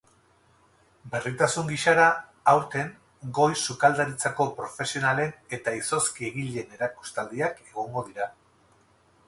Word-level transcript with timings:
Berritasun 1.15 1.67
gisara 1.73 2.05
aurten 2.53 2.87
goi-sukaldaritzako 3.39 4.47
profesionalen 4.61 5.35
eta 5.59 5.77
izozki-egileen 5.83 6.77
erakustaldiak 6.81 7.61
egongo 7.69 8.07
dira. 8.11 8.31